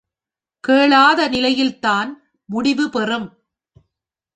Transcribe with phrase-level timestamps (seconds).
[0.63, 2.11] கேளாத நிலையில் தான்
[2.49, 3.27] முடிவு பெறும்.